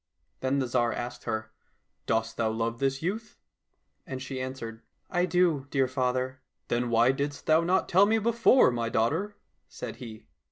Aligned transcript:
Then 0.39 0.57
the 0.57 0.65
Tsar 0.67 0.91
asked 0.91 1.25
her," 1.25 1.51
Dost 2.07 2.35
thou 2.35 2.49
love 2.49 2.79
this 2.79 3.03
youth?"— 3.03 3.37
And 4.07 4.19
she 4.19 4.41
answered, 4.41 4.81
"I 5.11 5.27
do, 5.27 5.67
dear 5.69 5.87
father." 5.87 6.41
—"Then 6.69 6.89
why 6.89 7.11
didst 7.11 7.45
thou 7.45 7.61
not 7.61 7.87
tell 7.87 8.07
me 8.07 8.17
before, 8.17 8.71
my 8.71 8.89
daughter?" 8.89 9.37
said 9.67 9.97
he. 9.97 10.25